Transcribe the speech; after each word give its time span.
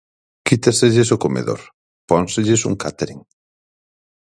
Quítaselles 0.47 1.09
o 1.15 1.21
comedor, 1.23 1.61
pónselles 2.09 2.61
un 2.69 2.75
cátering. 2.83 3.21